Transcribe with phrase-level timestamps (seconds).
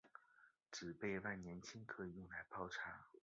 [0.71, 3.05] 紫背万年青可以用来泡茶。